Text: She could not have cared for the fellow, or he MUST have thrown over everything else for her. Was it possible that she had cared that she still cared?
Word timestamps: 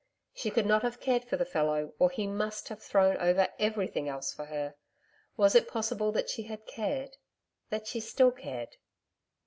She 0.33 0.49
could 0.49 0.65
not 0.65 0.81
have 0.81 0.99
cared 0.99 1.25
for 1.25 1.37
the 1.37 1.45
fellow, 1.45 1.93
or 1.99 2.09
he 2.09 2.25
MUST 2.25 2.69
have 2.69 2.81
thrown 2.81 3.17
over 3.17 3.53
everything 3.59 4.09
else 4.09 4.33
for 4.33 4.45
her. 4.45 4.73
Was 5.37 5.53
it 5.53 5.67
possible 5.67 6.11
that 6.11 6.27
she 6.27 6.41
had 6.41 6.65
cared 6.65 7.17
that 7.69 7.85
she 7.85 7.99
still 7.99 8.31
cared? 8.31 8.77